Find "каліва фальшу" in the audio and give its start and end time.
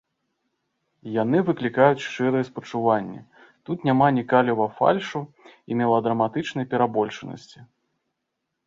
4.33-5.19